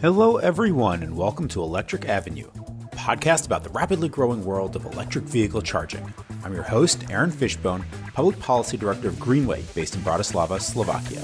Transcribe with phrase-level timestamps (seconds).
[0.00, 2.48] Hello, everyone, and welcome to Electric Avenue,
[2.90, 6.14] a podcast about the rapidly growing world of electric vehicle charging.
[6.42, 7.84] I'm your host, Aaron Fishbone,
[8.14, 11.22] Public Policy Director of Greenway, based in Bratislava, Slovakia.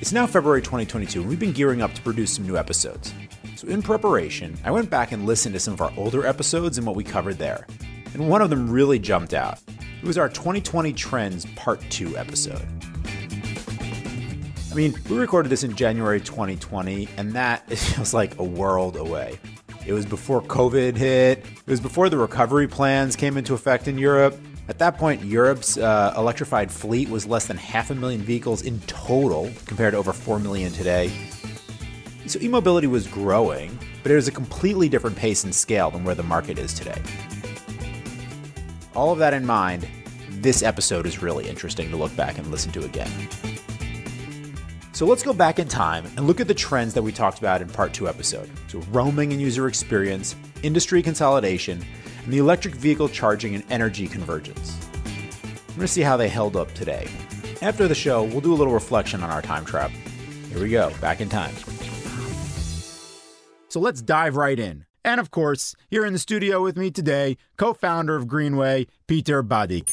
[0.00, 3.14] It's now February 2022, and we've been gearing up to produce some new episodes.
[3.54, 6.86] So, in preparation, I went back and listened to some of our older episodes and
[6.86, 7.68] what we covered there.
[8.12, 9.60] And one of them really jumped out.
[10.02, 12.66] It was our 2020 Trends Part 2 episode.
[14.74, 19.38] I mean, we recorded this in January 2020, and that feels like a world away.
[19.86, 23.98] It was before COVID hit, it was before the recovery plans came into effect in
[23.98, 24.36] Europe.
[24.68, 28.80] At that point, Europe's uh, electrified fleet was less than half a million vehicles in
[28.80, 31.12] total, compared to over 4 million today.
[32.26, 36.02] So e mobility was growing, but it was a completely different pace and scale than
[36.02, 37.00] where the market is today.
[38.96, 39.86] All of that in mind,
[40.30, 43.12] this episode is really interesting to look back and listen to again.
[44.94, 47.60] So let's go back in time and look at the trends that we talked about
[47.60, 48.48] in part two episode.
[48.68, 51.84] So roaming and user experience, industry consolidation,
[52.22, 54.78] and the electric vehicle charging and energy convergence.
[55.66, 57.08] Going to see how they held up today.
[57.60, 59.90] After the show, we'll do a little reflection on our time trap.
[60.50, 61.56] Here we go, back in time.
[63.66, 64.84] So let's dive right in.
[65.04, 69.42] And of course, here in the studio with me today, co founder of Greenway, Peter
[69.42, 69.92] Badik.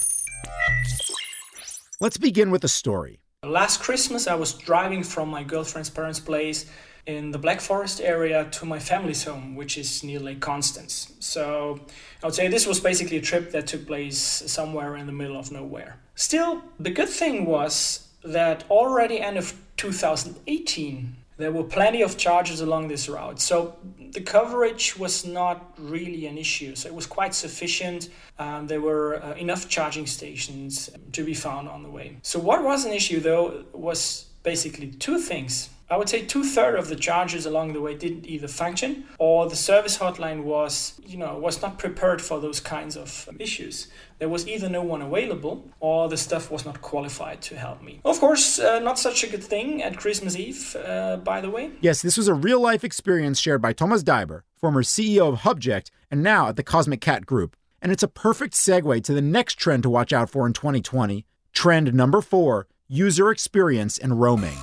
[1.99, 3.20] Let's begin with a story.
[3.43, 6.67] Last Christmas, I was driving from my girlfriend's parents' place
[7.07, 11.11] in the Black Forest area to my family's home, which is near Lake Constance.
[11.19, 11.79] So
[12.21, 15.39] I would say this was basically a trip that took place somewhere in the middle
[15.39, 15.97] of nowhere.
[16.13, 22.61] Still, the good thing was that already end of 2018, there were plenty of charges
[22.61, 23.39] along this route.
[23.39, 23.75] So
[24.11, 26.75] the coverage was not really an issue.
[26.75, 28.09] So it was quite sufficient.
[28.39, 32.17] Um, there were uh, enough charging stations to be found on the way.
[32.21, 35.69] So what was an issue though was basically two things.
[35.91, 39.49] I would say two thirds of the charges along the way didn't either function or
[39.49, 43.87] the service hotline was, you know, was not prepared for those kinds of issues.
[44.17, 47.99] There was either no one available or the staff was not qualified to help me.
[48.05, 51.71] Of course, uh, not such a good thing at Christmas Eve, uh, by the way.
[51.81, 55.91] Yes, this was a real life experience shared by Thomas Daiber, former CEO of Hubject
[56.09, 57.57] and now at the Cosmic Cat Group.
[57.81, 61.25] And it's a perfect segue to the next trend to watch out for in 2020
[61.51, 64.57] trend number four user experience and roaming.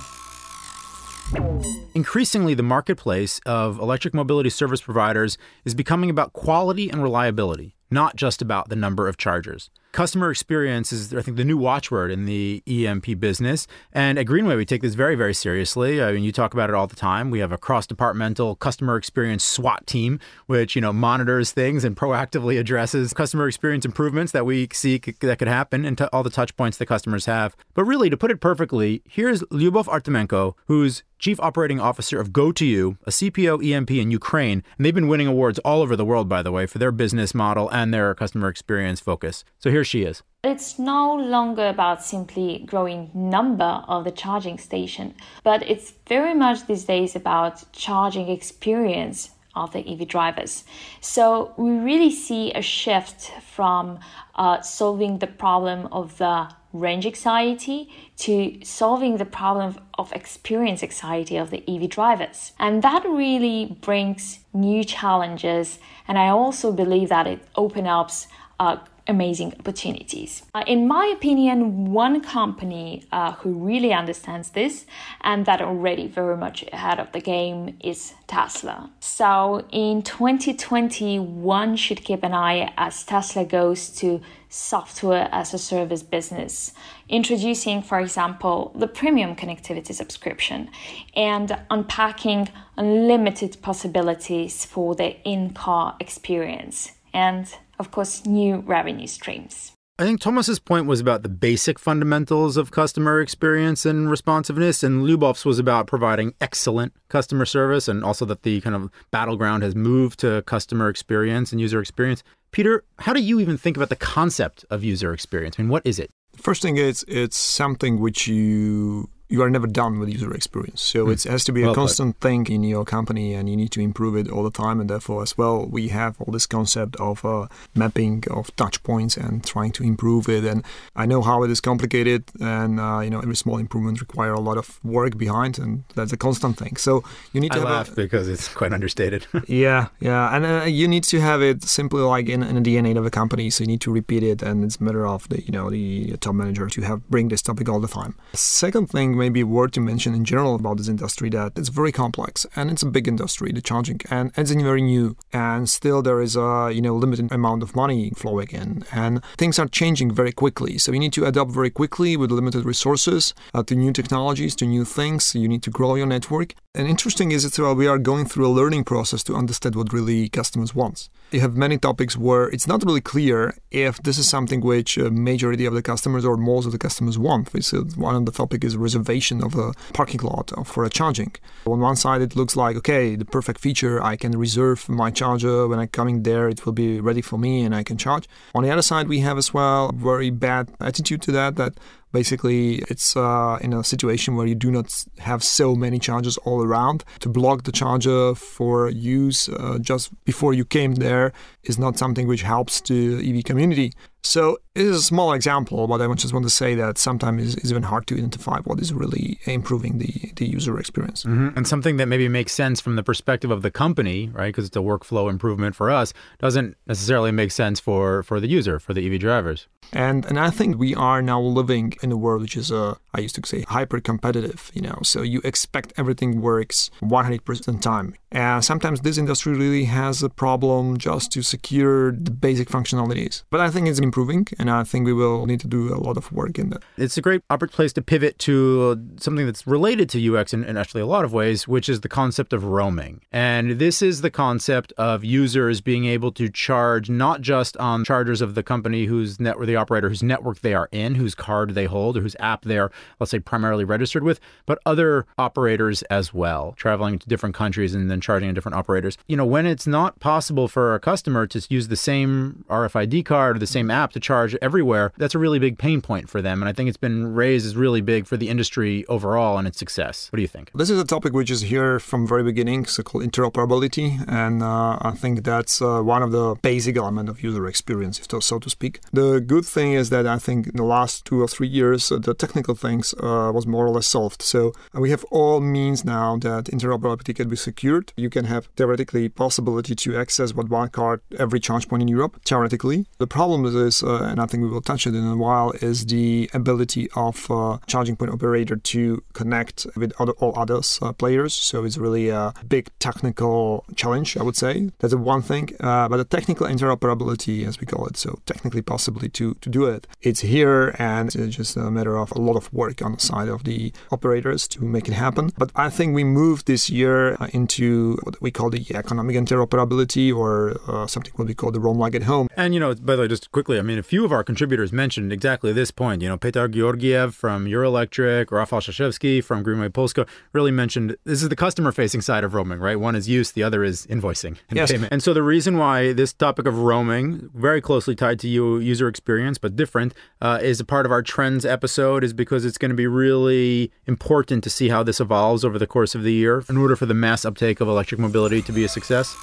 [1.93, 8.15] Increasingly, the marketplace of electric mobility service providers is becoming about quality and reliability, not
[8.15, 9.69] just about the number of chargers.
[9.91, 13.65] Customer experience is, I think, the new watchword in the EMP business.
[13.91, 16.01] And at Greenway, we take this very, very seriously.
[16.01, 17.31] I mean, you talk about it all the time.
[17.31, 22.59] We have a cross-departmental customer experience SWAT team, which you know monitors things and proactively
[22.59, 26.77] addresses customer experience improvements that we see that could happen and all the touch points
[26.77, 27.55] that customers have.
[27.73, 32.97] But really, to put it perfectly, here's Lyubov Artemenko, who's Chief Operating Officer of Go2U,
[33.05, 36.41] a CPO EMP in Ukraine, and they've been winning awards all over the world, by
[36.41, 39.43] the way, for their business model and their customer experience focus.
[39.57, 40.23] So here she is.
[40.43, 45.13] It's no longer about simply growing number of the charging station,
[45.43, 50.63] but it's very much these days about charging experience of the EV drivers.
[51.01, 53.99] So we really see a shift from
[54.35, 61.35] uh, solving the problem of the range anxiety to solving the problem of experience anxiety
[61.35, 62.53] of the EV drivers.
[62.59, 65.79] And that really brings new challenges.
[66.07, 68.11] And I also believe that it opens up
[68.59, 68.77] uh,
[69.09, 70.43] amazing opportunities.
[70.53, 74.85] Uh, in my opinion, one company uh, who really understands this
[75.21, 78.91] and that already very much ahead of the game is Tesla.
[78.99, 85.57] So in 2020, one should keep an eye as Tesla goes to software as a
[85.57, 86.73] service business,
[87.07, 90.69] introducing, for example, the premium connectivity subscription
[91.15, 96.91] and unpacking unlimited possibilities for the in car experience.
[97.13, 99.73] And of course, new revenue streams.
[99.99, 105.03] I think Thomas's point was about the basic fundamentals of customer experience and responsiveness, and
[105.03, 109.75] Lyubov's was about providing excellent customer service, and also that the kind of battleground has
[109.75, 112.23] moved to customer experience and user experience.
[112.51, 115.57] Peter, how do you even think about the concept of user experience?
[115.59, 116.09] I mean, what is it?
[116.37, 120.81] First thing is it's something which you you are never done with user experience.
[120.81, 121.13] So mm.
[121.13, 123.79] it has to be well a constant thing in your company, and you need to
[123.79, 124.81] improve it all the time.
[124.81, 129.15] And therefore, as well, we have all this concept of uh, mapping of touch points
[129.17, 130.43] and trying to improve it.
[130.43, 130.65] And
[130.95, 134.39] I know how it is complicated, and uh, you know every small improvement require a
[134.39, 136.75] lot of work behind, and that's a constant thing.
[136.77, 137.59] So you need to.
[137.59, 139.27] I laugh a, because it's quite understated.
[139.47, 142.97] yeah, yeah, and uh, you need to have it simply like in, in the DNA
[142.97, 143.51] of a company.
[143.51, 146.17] So you need to repeat it, and it's a matter of the you know the
[146.17, 148.15] top manager to have bring this topic all the time.
[148.33, 152.45] Second thing maybe worth to mention in general about this industry that it's very complex
[152.55, 155.15] and it's a big industry, the charging, and it's very new.
[155.31, 159.59] And still there is a you know limited amount of money flowing in, and things
[159.59, 160.77] are changing very quickly.
[160.77, 164.65] So you need to adapt very quickly with limited resources uh, to new technologies, to
[164.65, 165.35] new things.
[165.35, 166.55] You need to grow your network.
[166.73, 170.29] And interesting is well, we are going through a learning process to understand what really
[170.29, 171.09] customers want.
[171.31, 175.11] You have many topics where it's not really clear if this is something which a
[175.11, 177.49] majority of the customers or most of the customers want.
[177.63, 181.35] So uh, one of the topic is reservation of a parking lot for a charging.
[181.67, 184.01] On one side, it looks like okay, the perfect feature.
[184.01, 186.49] I can reserve my charger when I'm coming there.
[186.49, 188.27] It will be ready for me, and I can charge.
[188.55, 191.57] On the other side, we have as well very bad attitude to that.
[191.57, 191.73] That
[192.11, 196.63] Basically, it's uh, in a situation where you do not have so many chargers all
[196.63, 197.03] around.
[197.19, 201.31] To block the charger for use uh, just before you came there
[201.63, 203.93] is not something which helps the EV community.
[204.21, 207.71] So it is a small example, but I just want to say that sometimes it's
[207.71, 211.23] even hard to identify what is really improving the, the user experience.
[211.23, 211.57] Mm-hmm.
[211.57, 214.47] And something that maybe makes sense from the perspective of the company, right?
[214.47, 218.79] Because it's a workflow improvement for us, doesn't necessarily make sense for, for the user,
[218.79, 219.67] for the EV drivers.
[219.91, 223.21] And and I think we are now living in a world which is uh, I
[223.21, 224.99] used to say hyper competitive, you know.
[225.03, 228.15] So you expect everything works 100% time.
[228.31, 233.43] And sometimes this industry really has a problem just to secure the basic functionalities.
[233.49, 236.17] But I think it's improving, and I think we will need to do a lot
[236.17, 236.81] of work in that.
[236.97, 237.41] It's a great
[237.71, 241.31] place to pivot to something that's related to UX in, in actually a lot of
[241.33, 243.21] ways, which is the concept of roaming.
[243.31, 248.41] And this is the concept of users being able to charge not just on chargers
[248.41, 251.85] of the company whose network, the operator whose network they are in, whose card they
[251.85, 252.89] hold, or whose app they're,
[253.19, 258.09] let's say, primarily registered with, but other operators as well, traveling to different countries and
[258.09, 259.17] then charging on different operators.
[259.27, 263.57] You know, when it's not possible for a customer to use the same RFID card
[263.57, 266.61] or the same app to charge everywhere, that's a really big pain point for them.
[266.61, 269.77] And I think it's been raised as really big for the industry overall and its
[269.77, 270.29] success.
[270.31, 270.71] What do you think?
[270.73, 274.23] This is a topic which is here from very beginning, so called interoperability.
[274.27, 278.27] And uh, I think that's uh, one of the basic element of user experience, if
[278.43, 278.99] so to speak.
[279.11, 282.19] The good thing is that I think in the last two or three years, uh,
[282.19, 284.41] the technical things uh, was more or less solved.
[284.41, 288.67] So uh, we have all means now that interoperability can be secured you can have
[288.75, 293.05] theoretically possibility to access what one card every charge point in Europe, theoretically.
[293.17, 296.05] The problem is, uh, and I think we will touch it in a while, is
[296.05, 301.53] the ability of uh, charging point operator to connect with other, all others uh, players.
[301.53, 304.89] So it's really a big technical challenge, I would say.
[304.99, 305.65] That's one thing.
[305.79, 310.07] But the technical interoperability, as we call it, so technically possibly to, to do it,
[310.21, 313.49] it's here and it's just a matter of a lot of work on the side
[313.49, 315.51] of the operators to make it happen.
[315.57, 320.77] But I think we moved this year into what we call the economic interoperability or
[320.87, 322.47] uh, something what we call the Roam like at home.
[322.57, 324.91] And, you know, by the way, just quickly, I mean, a few of our contributors
[324.91, 326.21] mentioned exactly this point.
[326.21, 331.49] You know, Petar Georgiev from Eurelectric, Rafal Szaszewski from Greenway Polska really mentioned this is
[331.49, 332.99] the customer facing side of roaming, right?
[332.99, 334.91] One is use, the other is invoicing and yes.
[334.91, 335.11] payment.
[335.11, 339.57] And so the reason why this topic of roaming, very closely tied to user experience,
[339.57, 342.95] but different, uh, is a part of our trends episode is because it's going to
[342.95, 346.77] be really important to see how this evolves over the course of the year in
[346.77, 349.35] order for the mass uptake of electric mobility to be a success?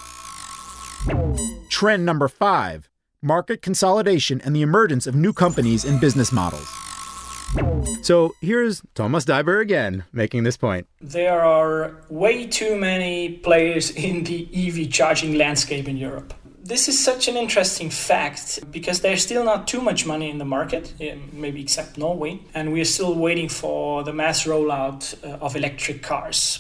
[1.71, 2.89] Trend number five
[3.27, 6.69] market consolidation and the emergence of new companies and business models.
[8.03, 10.87] So here's Thomas Daiber again making this point.
[11.01, 16.35] There are way too many players in the EV charging landscape in Europe.
[16.63, 20.45] This is such an interesting fact because there's still not too much money in the
[20.45, 20.95] market,
[21.33, 26.59] maybe except Norway, and we're still waiting for the mass rollout uh, of electric cars.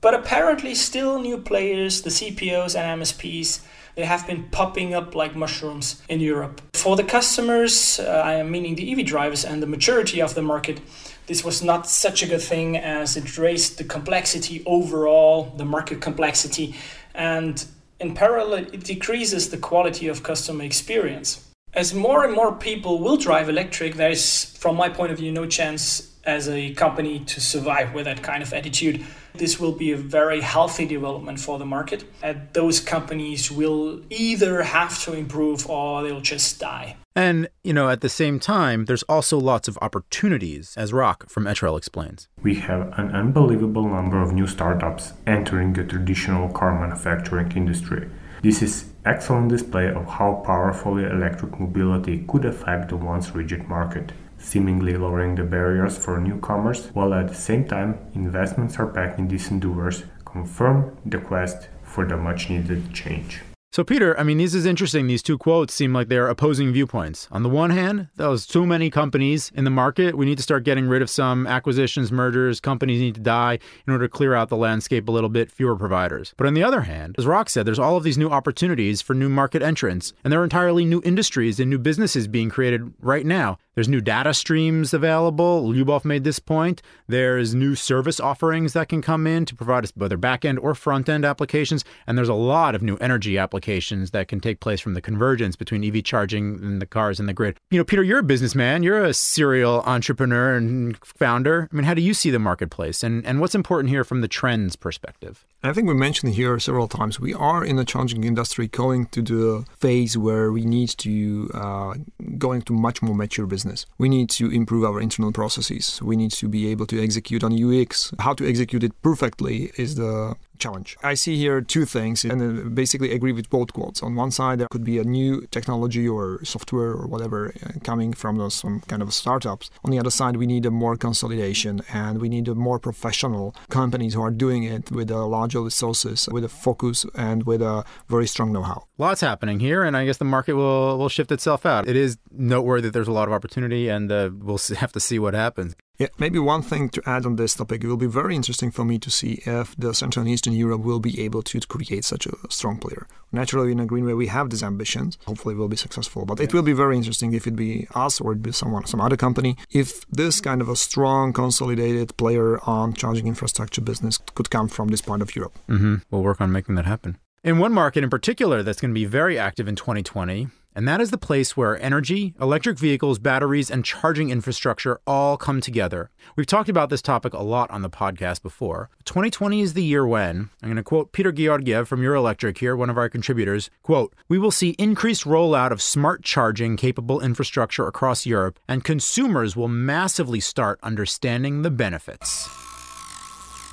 [0.00, 3.60] But apparently, still new players, the CPOs and MSPs,
[3.98, 6.62] they have been popping up like mushrooms in Europe.
[6.72, 10.42] For the customers, uh, I am meaning the EV drivers and the maturity of the
[10.42, 10.80] market,
[11.26, 16.00] this was not such a good thing as it raised the complexity overall, the market
[16.00, 16.76] complexity,
[17.12, 17.64] and
[17.98, 21.44] in parallel, it decreases the quality of customer experience.
[21.74, 25.32] As more and more people will drive electric, there is, from my point of view,
[25.32, 29.04] no chance as a company to survive with that kind of attitude.
[29.34, 32.04] This will be a very healthy development for the market.
[32.22, 36.96] And those companies will either have to improve or they'll just die.
[37.14, 41.44] And, you know, at the same time, there's also lots of opportunities, as Rok from
[41.44, 42.28] Etrel explains.
[42.42, 48.08] We have an unbelievable number of new startups entering the traditional car manufacturing industry.
[48.42, 54.12] This is excellent display of how powerfully electric mobility could affect the once rigid market
[54.38, 59.28] seemingly lowering the barriers for newcomers, while at the same time investments are back in
[59.28, 63.40] these endeavors confirm the quest for the much needed change.
[63.70, 65.06] So, Peter, I mean, this is interesting.
[65.06, 67.28] These two quotes seem like they're opposing viewpoints.
[67.30, 70.16] On the one hand, there's too many companies in the market.
[70.16, 72.60] We need to start getting rid of some acquisitions, mergers.
[72.60, 75.76] Companies need to die in order to clear out the landscape a little bit, fewer
[75.76, 76.32] providers.
[76.38, 79.12] But on the other hand, as Rok said, there's all of these new opportunities for
[79.12, 83.26] new market entrants, and there are entirely new industries and new businesses being created right
[83.26, 83.58] now.
[83.78, 85.62] There's new data streams available.
[85.62, 86.82] Lyubov made this point.
[87.06, 90.74] There's new service offerings that can come in to provide us whether back end or
[90.74, 91.84] front end applications.
[92.04, 95.54] And there's a lot of new energy applications that can take place from the convergence
[95.54, 97.56] between EV charging and the cars and the grid.
[97.70, 98.82] You know, Peter, you're a businessman.
[98.82, 101.68] You're a serial entrepreneur and founder.
[101.72, 103.04] I mean, how do you see the marketplace?
[103.04, 105.46] And, and what's important here from the trends perspective?
[105.62, 109.22] I think we mentioned here several times we are in the charging industry going to
[109.22, 111.94] the phase where we need to uh,
[112.38, 113.67] go into much more mature business.
[113.98, 116.00] We need to improve our internal processes.
[116.02, 118.12] We need to be able to execute on UX.
[118.18, 120.96] How to execute it perfectly is the challenge.
[121.02, 124.02] I see here two things and basically agree with both quotes.
[124.02, 128.12] On one side, there could be a new technology or software or whatever uh, coming
[128.12, 129.70] from some kind of startups.
[129.84, 133.54] On the other side, we need a more consolidation and we need a more professional
[133.68, 137.84] companies who are doing it with a larger resources, with a focus and with a
[138.08, 138.84] very strong know-how.
[138.98, 141.88] Lots happening here, and I guess the market will will shift itself out.
[141.88, 145.18] It is noteworthy that there's a lot of opportunity, and uh, we'll have to see
[145.18, 145.74] what happens.
[145.98, 148.84] Yeah, maybe one thing to add on this topic, it will be very interesting for
[148.84, 152.24] me to see if the Central and Eastern Europe will be able to create such
[152.24, 153.08] a strong player.
[153.32, 155.18] Naturally, in a Greenway, we have these ambitions.
[155.26, 156.24] Hopefully, we'll be successful.
[156.24, 159.00] But it will be very interesting if it be us or it be someone, some
[159.00, 159.56] other company.
[159.72, 164.88] If this kind of a strong, consolidated player on charging infrastructure business could come from
[164.88, 165.58] this part of Europe.
[165.68, 165.96] Mm-hmm.
[166.12, 167.18] We'll work on making that happen.
[167.42, 170.48] In one market in particular that's going to be very active in 2020
[170.78, 175.60] and that is the place where energy, electric vehicles, batteries, and charging infrastructure all come
[175.60, 176.08] together.
[176.36, 178.88] We've talked about this topic a lot on the podcast before.
[179.04, 182.90] 2020 is the year when, I'm going to quote Peter Georgiev from Eurelectric here, one
[182.90, 188.24] of our contributors, quote, we will see increased rollout of smart charging capable infrastructure across
[188.24, 192.48] Europe, and consumers will massively start understanding the benefits.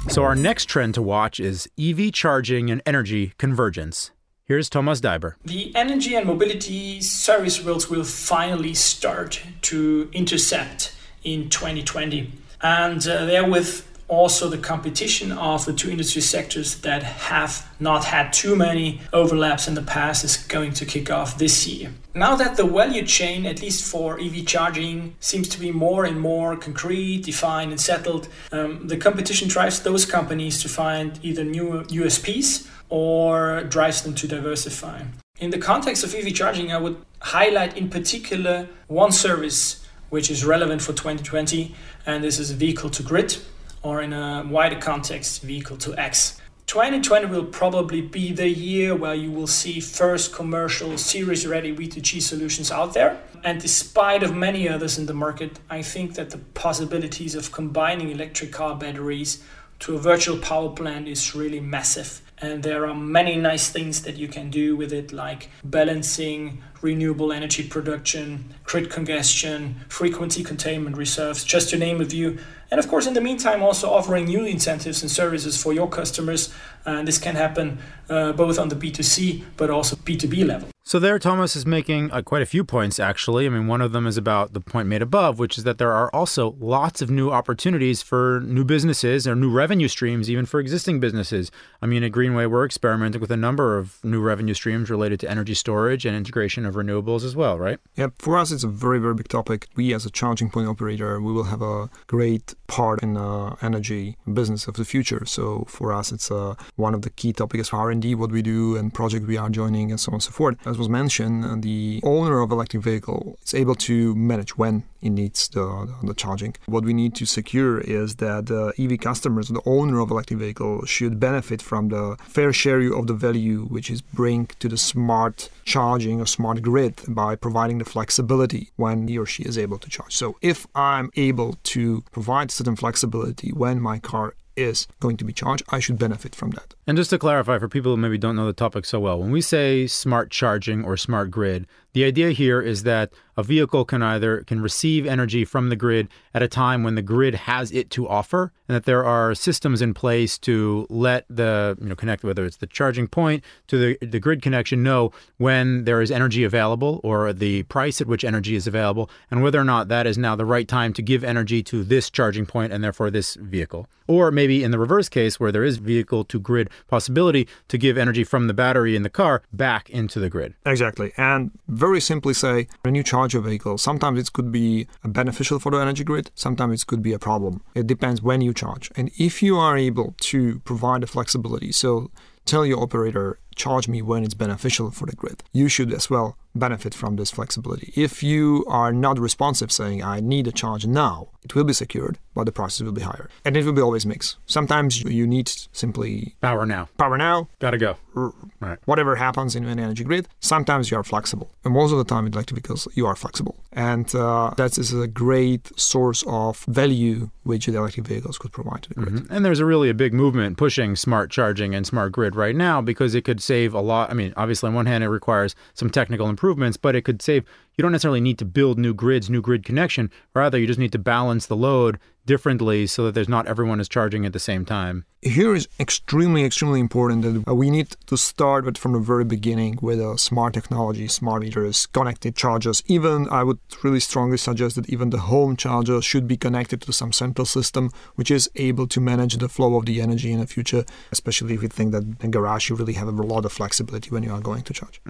[0.09, 4.09] So, our next trend to watch is EV charging and energy convergence.
[4.47, 5.33] Here's Thomas Daiber.
[5.43, 12.31] The energy and mobility service worlds will finally start to intercept in 2020.
[12.61, 18.31] And uh, therewith, also the competition of the two industry sectors that have not had
[18.31, 21.91] too many overlaps in the past is going to kick off this year.
[22.13, 26.19] Now that the value chain, at least for EV charging, seems to be more and
[26.19, 31.83] more concrete, defined, and settled, um, the competition drives those companies to find either new
[31.83, 35.01] USPs or drives them to diversify.
[35.39, 40.45] In the context of EV charging, I would highlight in particular one service which is
[40.45, 43.37] relevant for 2020, and this is vehicle to grid,
[43.85, 46.41] or in a wider context, vehicle to X.
[46.65, 52.19] 2020 will probably be the year where you will see first commercial series ready V2G
[52.19, 53.21] solutions out there.
[53.43, 58.09] And despite of many others in the market, I think that the possibilities of combining
[58.09, 59.43] electric car batteries
[59.81, 64.17] to a virtual power plant is really massive and there are many nice things that
[64.17, 71.43] you can do with it like balancing renewable energy production grid congestion frequency containment reserves
[71.43, 72.37] just to name a few
[72.71, 76.53] and of course in the meantime also offering new incentives and services for your customers
[76.85, 77.77] and this can happen
[78.09, 82.21] uh, both on the b2c but also b2b level so there, Thomas is making uh,
[82.21, 83.47] quite a few points, actually.
[83.47, 85.91] I mean, one of them is about the point made above, which is that there
[85.91, 90.59] are also lots of new opportunities for new businesses or new revenue streams, even for
[90.59, 91.49] existing businesses.
[91.81, 95.29] I mean, at Greenway, we're experimenting with a number of new revenue streams related to
[95.29, 97.79] energy storage and integration of renewables as well, right?
[97.95, 99.67] Yeah, for us, it's a very, very big topic.
[99.75, 103.55] We, as a charging point operator, we will have a great part in the uh,
[103.61, 105.25] energy business of the future.
[105.25, 108.75] So for us, it's uh, one of the key topics for R&D, what we do,
[108.75, 111.99] and project we are joining, and so on and so forth as was mentioned, the
[112.03, 116.55] owner of electric vehicle is able to manage when it needs the, the charging.
[116.65, 120.85] What we need to secure is that the EV customers, the owner of electric vehicle,
[120.85, 125.49] should benefit from the fair share of the value which is bring to the smart
[125.63, 129.77] charging or smart smart grid by providing the flexibility when he or she is able
[129.79, 130.15] to charge.
[130.15, 135.33] So if I'm able to provide certain flexibility when my car is going to be
[135.33, 136.73] charged, I should benefit from that.
[136.87, 139.31] And just to clarify for people who maybe don't know the topic so well, when
[139.31, 144.01] we say smart charging or smart grid, the idea here is that a vehicle can
[144.01, 147.89] either can receive energy from the grid at a time when the grid has it
[147.91, 152.23] to offer, and that there are systems in place to let the you know connect
[152.23, 156.43] whether it's the charging point to the the grid connection know when there is energy
[156.43, 160.17] available or the price at which energy is available, and whether or not that is
[160.17, 163.87] now the right time to give energy to this charging point and therefore this vehicle.
[164.07, 167.97] Or maybe in the reverse case where there is vehicle to grid possibility to give
[167.97, 170.53] energy from the battery in the car back into the grid.
[170.65, 171.11] Exactly.
[171.17, 171.51] And
[171.99, 176.03] simply say, when you charge a vehicle, sometimes it could be beneficial for the energy
[176.03, 177.61] grid, sometimes it could be a problem.
[177.73, 178.91] It depends when you charge.
[178.95, 182.11] And if you are able to provide the flexibility, so
[182.45, 186.37] tell your operator, charge me when it's beneficial for the grid, you should as well
[186.55, 187.91] benefit from this flexibility.
[187.95, 192.17] If you are not responsive, saying, I need a charge now, it will be secured,
[192.33, 193.29] but the prices will be higher.
[193.43, 194.37] And it will be always mixed.
[194.47, 196.89] Sometimes you need simply Power now.
[196.97, 197.97] power now, Gotta go.
[198.15, 198.79] r- Right.
[198.85, 200.27] whatever happens in an energy grid.
[200.39, 203.55] Sometimes you are flexible, and most of the time in electric vehicles you are flexible,
[203.73, 208.81] and uh, that is a great source of value which the electric vehicles could provide
[208.83, 209.13] to the grid.
[209.13, 209.27] Mhm.
[209.29, 212.81] And there's a really a big movement pushing smart charging and smart grid right now
[212.81, 214.09] because it could save a lot.
[214.09, 217.43] I mean, obviously, on one hand, it requires some technical improvements, but it could save.
[217.75, 220.11] You don't necessarily need to build new grids, new grid connection.
[220.35, 223.87] Rather, you just need to balance the load differently so that there's not everyone is
[223.87, 225.05] charging at the same time.
[225.21, 229.25] Here is extremely, extremely important that uh, we need to start with from the very
[229.25, 232.83] beginning with uh, smart technology, smart meters, connected chargers.
[232.85, 236.93] Even I would really strongly suggest that even the home charger should be connected to
[236.93, 240.47] some central system which is able to manage the flow of the energy in the
[240.47, 244.11] future, especially if you think that in garage you really have a lot of flexibility
[244.11, 245.01] when you are going to charge.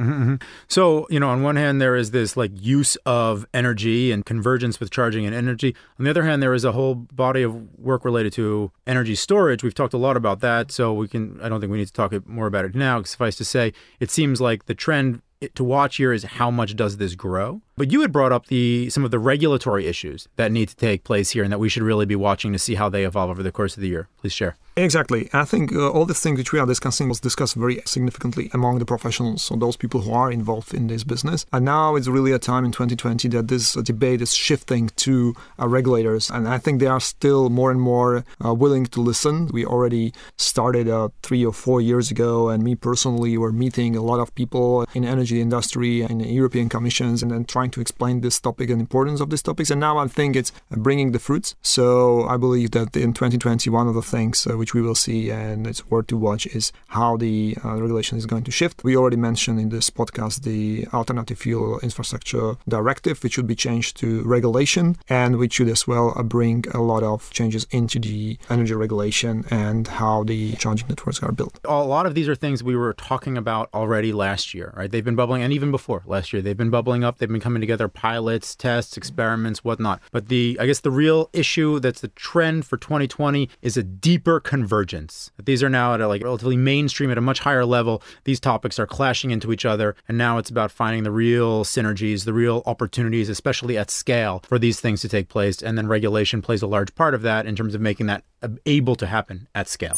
[0.68, 4.80] So, you know, on one hand, there is this like use of energy and convergence
[4.80, 5.76] with charging and energy.
[6.00, 9.64] On the other hand, there is a whole body of work related to energy storage.
[9.64, 10.72] We've talked a lot about that.
[10.72, 13.02] So we can, I don't think we need to talk more about it now.
[13.04, 15.22] Suffice to say, it seems like the trend
[15.54, 17.62] to watch here is how much does this grow?
[17.78, 21.04] But you had brought up the some of the regulatory issues that need to take
[21.04, 23.44] place here and that we should really be watching to see how they evolve over
[23.44, 24.08] the course of the year.
[24.22, 24.56] Please share.
[24.78, 25.30] Exactly.
[25.32, 28.80] I think uh, all the things which we are discussing was discussed very significantly among
[28.80, 31.46] the professionals, so those people who are involved in this business.
[31.54, 35.34] And now it's really a time in 2020 that this uh, debate is shifting to
[35.58, 39.48] uh, regulators, and I think they are still more and more uh, willing to listen.
[39.54, 44.02] We already started uh, three or four years ago, and me personally were meeting a
[44.02, 48.40] lot of people in energy industry and European commissions, and then trying to explain this
[48.40, 49.70] topic and importance of these topics.
[49.70, 51.56] And now I think it's bringing the fruits.
[51.62, 55.30] So I believe that in 2020, one of the things uh, which we will see,
[55.32, 58.84] and it's worth to watch, is how the uh, regulation is going to shift.
[58.84, 63.98] We already mentioned in this podcast the Alternative Fuel Infrastructure Directive, which should be changed
[63.98, 68.74] to regulation, and which should as well bring a lot of changes into the energy
[68.74, 71.60] regulation and how the charging networks are built.
[71.66, 74.92] a lot of these are things we were talking about already last year, right?
[74.92, 77.18] They've been bubbling, and even before last year, they've been bubbling up.
[77.18, 80.02] They've been coming together, pilots, tests, experiments, whatnot.
[80.12, 84.40] But the, I guess, the real issue that's the trend for 2020 is a deeper
[84.40, 85.32] convergence.
[85.44, 88.02] These are now at a like relatively mainstream at a much higher level.
[88.24, 92.26] These topics are clashing into each other, and now it's about finding the real synergies,
[92.26, 95.62] the real opportunities, especially at scale, for these things to take place.
[95.62, 98.24] And then regulation plays a large part of that in terms of making that
[98.66, 99.98] able to happen at scale.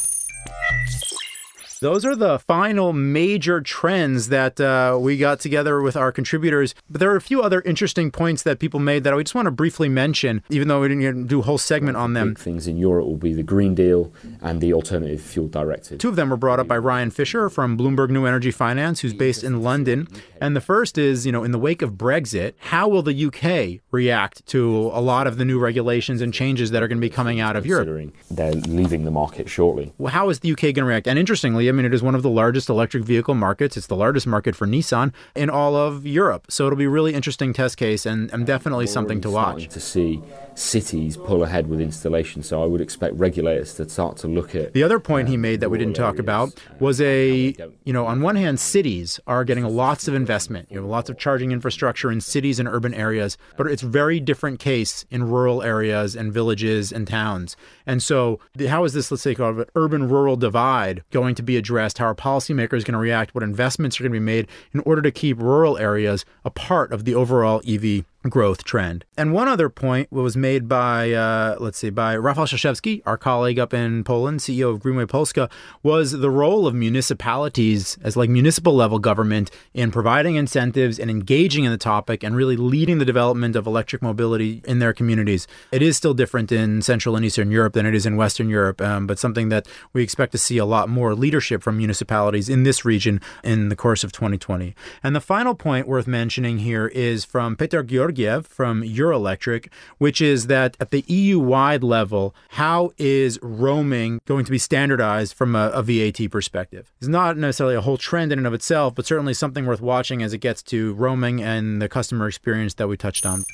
[1.80, 6.74] Those are the final major trends that uh, we got together with our contributors.
[6.90, 9.46] But there are a few other interesting points that people made that I just want
[9.46, 12.30] to briefly mention, even though we didn't do a whole segment on them.
[12.30, 15.98] Big things in Europe will be the Green Deal and the Alternative Fuel Directive.
[15.98, 19.14] Two of them were brought up by Ryan Fisher from Bloomberg New Energy Finance, who's
[19.14, 20.08] based in London.
[20.40, 23.80] And the first is, you know, in the wake of Brexit, how will the UK
[23.92, 27.10] react to a lot of the new regulations and changes that are going to be
[27.10, 28.12] coming out of Europe?
[28.30, 29.92] They're leaving the market shortly.
[29.98, 31.06] Well, how is the UK going to react?
[31.06, 33.76] And interestingly, I mean, it is one of the largest electric vehicle markets.
[33.76, 36.46] It's the largest market for Nissan in all of Europe.
[36.50, 39.68] So it'll be a really interesting test case and, and definitely something to watch.
[39.68, 40.22] To see
[40.54, 44.72] cities pull ahead with installation, so I would expect regulators to start to look at.
[44.72, 47.54] The other point he um, made that we didn't talk about uh, was a,
[47.84, 50.68] you know, on one hand, cities are getting lots of investment.
[50.70, 54.58] You have lots of charging infrastructure in cities and urban areas, but it's very different
[54.58, 57.56] case in rural areas and villages and towns.
[57.86, 61.56] And so, the- how is this, let's say, called an urban-rural divide going to be
[61.58, 61.98] addressed?
[61.98, 63.34] How our policymakers are going to react?
[63.34, 66.92] What investments are going to be made in order to keep rural areas a part
[66.92, 69.04] of the overall EV growth trend.
[69.16, 73.58] And one other point was made by, uh, let's see, by Rafał Szaszewski, our colleague
[73.58, 75.48] up in Poland, CEO of Greenway Polska,
[75.82, 81.64] was the role of municipalities as like municipal level government in providing incentives and engaging
[81.64, 85.46] in the topic and really leading the development of electric mobility in their communities.
[85.70, 88.80] It is still different in Central and Eastern Europe than it is in Western Europe,
[88.80, 92.64] um, but something that we expect to see a lot more leadership from municipalities in
[92.64, 94.74] this region in the course of 2020.
[95.02, 99.68] And the final point worth mentioning here is from Peter Georg Georgiev from Eurelectric,
[99.98, 105.34] which is that at the EU wide level, how is roaming going to be standardized
[105.34, 106.90] from a, a, VAT perspective?
[106.98, 110.22] It's not necessarily a whole trend in and of itself, but certainly something worth watching
[110.22, 113.44] as it gets to roaming and the customer experience that we touched on.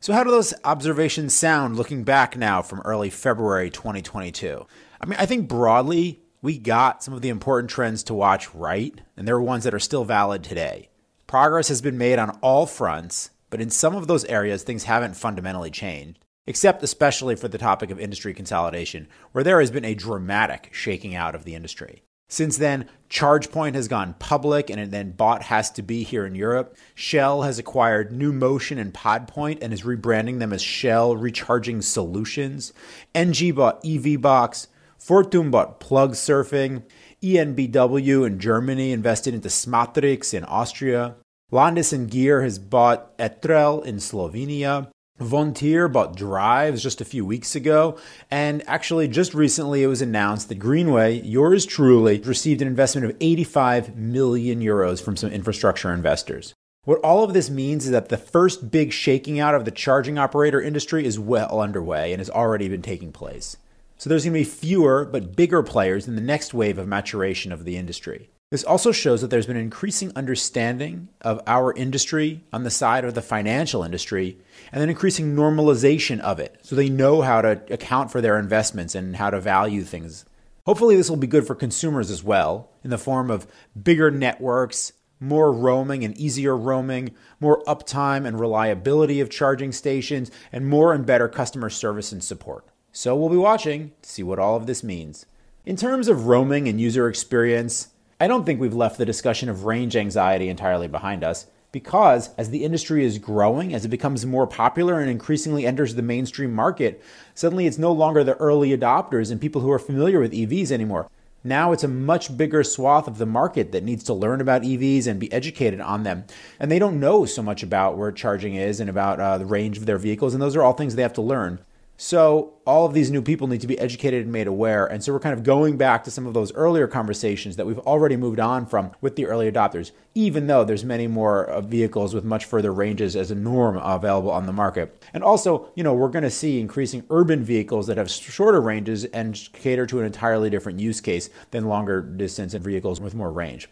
[0.00, 4.66] So, how do those observations sound looking back now from early February 2022?
[5.00, 9.00] I mean, I think broadly, we got some of the important trends to watch right,
[9.16, 10.88] and there are ones that are still valid today.
[11.28, 15.14] Progress has been made on all fronts, but in some of those areas, things haven't
[15.14, 19.94] fundamentally changed, except especially for the topic of industry consolidation, where there has been a
[19.94, 22.02] dramatic shaking out of the industry.
[22.30, 26.74] Since then, ChargePoint has gone public and then bought has to be here in Europe.
[26.94, 32.72] Shell has acquired NewMotion and PodPoint and is rebranding them as Shell Recharging Solutions.
[33.14, 34.68] ENGIE bought EVBox.
[34.98, 36.84] Fortum bought Plugsurfing.
[37.22, 41.16] EnBW in Germany invested into Smatrics in Austria.
[41.50, 44.88] Landis+Gyr has bought Etrel in Slovenia.
[45.18, 47.98] Vontier bought Driivz just a few weeks ago.
[48.30, 53.16] And actually, just recently, it was announced that Greenway, yours truly, received an investment of
[53.20, 56.54] 85 million euros from some infrastructure investors.
[56.84, 60.18] What all of this means is that the first big shaking out of the charging
[60.18, 63.56] operator industry is well underway and has already been taking place.
[63.98, 67.50] So there's going to be fewer but bigger players in the next wave of maturation
[67.50, 68.30] of the industry.
[68.50, 73.14] This also shows that there's been increasing understanding of our industry on the side of
[73.14, 74.38] the financial industry
[74.72, 78.94] and an increasing normalization of it so they know how to account for their investments
[78.94, 80.24] and how to value things.
[80.64, 83.48] Hopefully, this will be good for consumers as well in the form of
[83.82, 90.68] bigger networks, more roaming and easier roaming, more uptime and reliability of charging stations, and
[90.68, 92.67] more and better customer service and support.
[93.00, 95.24] So we'll be watching to see what all of this means.
[95.64, 99.66] In terms of roaming and user experience, I don't think we've left the discussion of
[99.66, 104.48] range anxiety entirely behind us because as the industry is growing, as it becomes more
[104.48, 107.00] popular and increasingly enters the mainstream market,
[107.36, 111.08] suddenly it's no longer the early adopters and people who are familiar with EVs anymore.
[111.44, 115.06] Now it's a much bigger swath of the market that needs to learn about EVs
[115.06, 116.24] and be educated on them.
[116.58, 119.78] And they don't know so much about where charging is and about uh, the range
[119.78, 120.34] of their vehicles.
[120.34, 121.60] And those are all things they have to learn.
[122.00, 124.86] So all of these new people need to be educated and made aware.
[124.86, 127.80] And so we're kind of going back to some of those earlier conversations that we've
[127.80, 132.14] already moved on from with the early adopters, even though there's many more uh, vehicles
[132.14, 135.02] with much further ranges as a norm available on the market.
[135.12, 139.04] And also, you know, we're going to see increasing urban vehicles that have shorter ranges
[139.06, 143.32] and cater to an entirely different use case than longer distance and vehicles with more
[143.32, 143.68] range.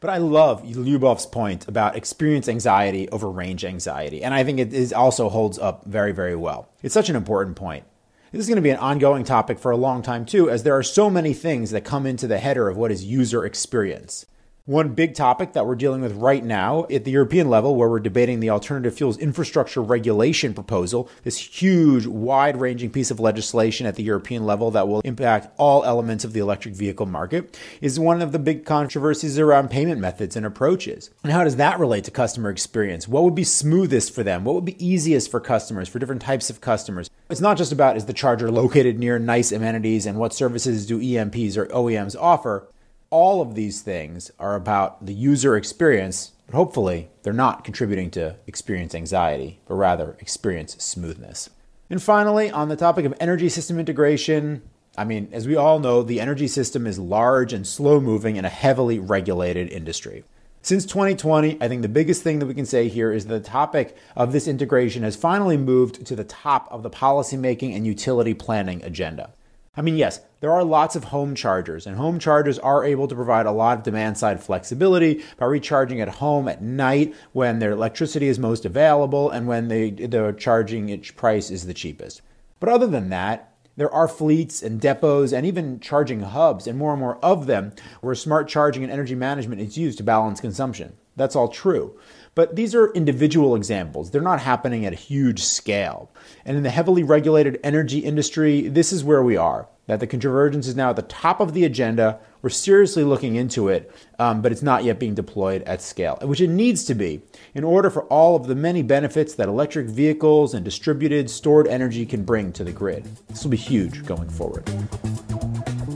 [0.00, 4.24] But I love Lyubov's point about experience anxiety over range anxiety.
[4.24, 6.70] And I think it is also holds up very, very well.
[6.82, 7.84] It's such an important point.
[8.32, 10.76] This is going to be an ongoing topic for a long time, too, as there
[10.76, 14.24] are so many things that come into the header of what is user experience.
[14.66, 17.98] One big topic that we're dealing with right now at the European level, where we're
[17.98, 23.96] debating the alternative fuels infrastructure regulation proposal, this huge, wide ranging piece of legislation at
[23.96, 28.20] the European level that will impact all elements of the electric vehicle market, is one
[28.20, 31.10] of the big controversies around payment methods and approaches.
[31.24, 33.08] And how does that relate to customer experience?
[33.08, 34.44] What would be smoothest for them?
[34.44, 37.08] What would be easiest for customers, for different types of customers?
[37.30, 41.00] It's not just about is the charger located near nice amenities and what services do
[41.00, 42.68] EMPs or OEMs offer
[43.10, 48.36] all of these things are about the user experience, but hopefully they're not contributing to
[48.46, 51.50] experience anxiety, but rather experience smoothness.
[51.90, 54.62] And finally, on the topic of energy system integration,
[54.96, 58.44] I mean, as we all know, the energy system is large and slow moving in
[58.44, 60.22] a heavily regulated industry.
[60.62, 63.96] Since 2020, I think the biggest thing that we can say here is the topic
[64.14, 68.84] of this integration has finally moved to the top of the policymaking and utility planning
[68.84, 69.32] agenda.
[69.80, 73.14] I mean, yes, there are lots of home chargers, and home chargers are able to
[73.14, 77.70] provide a lot of demand side flexibility by recharging at home at night when their
[77.70, 82.20] electricity is most available and when they, the charging price is the cheapest.
[82.58, 86.92] But other than that, there are fleets and depots and even charging hubs, and more
[86.92, 90.92] and more of them, where smart charging and energy management is used to balance consumption.
[91.16, 91.98] That's all true.
[92.34, 94.10] But these are individual examples.
[94.10, 96.10] They're not happening at a huge scale.
[96.44, 99.68] And in the heavily regulated energy industry, this is where we are.
[99.90, 102.20] that the convergence is now at the top of the agenda.
[102.42, 103.90] We're seriously looking into it,
[104.20, 107.22] um, but it's not yet being deployed at scale, which it needs to be
[107.54, 112.06] in order for all of the many benefits that electric vehicles and distributed stored energy
[112.06, 113.04] can bring to the grid.
[113.26, 114.62] This will be huge going forward.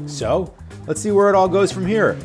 [0.07, 0.53] So,
[0.89, 2.19] let's see where it all goes from here.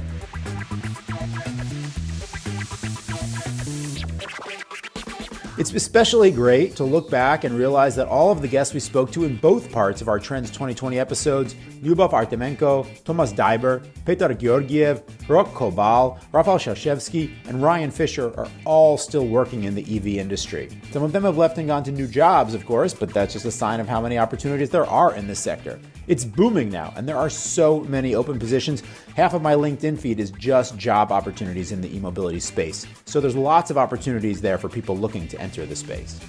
[5.60, 9.12] It's especially great to look back and realize that all of the guests we spoke
[9.12, 15.02] to in both parts of our Trends 2020 episodes Lyubov Artemenko, Tomas Daiber, Petar Georgiev,
[15.30, 20.70] Rok Kobal, Rafael Shashevsky, and Ryan Fisher are all still working in the EV industry.
[20.92, 23.46] Some of them have left and gone to new jobs, of course, but that's just
[23.46, 25.80] a sign of how many opportunities there are in this sector.
[26.08, 28.84] It's booming now, and there are so many open positions.
[29.16, 32.86] Half of my LinkedIn feed is just job opportunities in the e mobility space.
[33.06, 36.20] So there's lots of opportunities there for people looking to enter the space.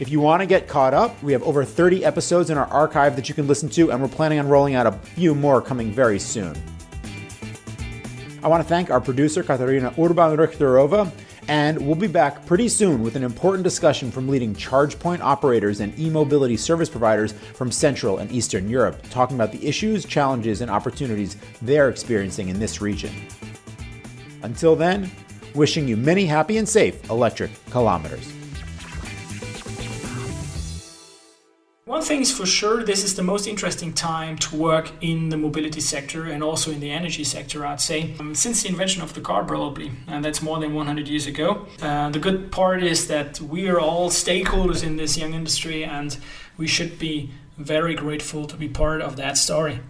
[0.00, 3.16] If you want to get caught up, we have over 30 episodes in our archive
[3.16, 5.90] that you can listen to, and we're planning on rolling out a few more coming
[5.90, 6.56] very soon.
[8.42, 11.12] I want to thank our producer, Katarina Urban Richterova
[11.48, 15.80] and we'll be back pretty soon with an important discussion from leading charge point operators
[15.80, 20.60] and e mobility service providers from Central and Eastern Europe, talking about the issues, challenges,
[20.60, 23.12] and opportunities they're experiencing in this region.
[24.42, 25.10] Until then,
[25.54, 28.37] wishing you many happy and safe electric kilometers.
[31.98, 35.36] One thing is for sure, this is the most interesting time to work in the
[35.36, 39.14] mobility sector and also in the energy sector, I'd say, um, since the invention of
[39.14, 41.66] the car, probably, and that's more than 100 years ago.
[41.82, 46.18] Uh, the good part is that we are all stakeholders in this young industry and
[46.56, 49.80] we should be very grateful to be part of that story.